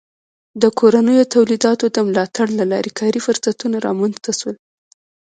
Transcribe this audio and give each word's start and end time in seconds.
د 0.61 0.63
کورنیو 0.79 1.29
تولیداتو 1.35 1.85
د 1.95 1.97
ملاتړ 2.07 2.47
له 2.59 2.65
لارې 2.71 2.91
کاري 2.99 3.19
فرصتونه 3.25 3.77
رامنځته 3.87 4.31
سول. 4.39 4.55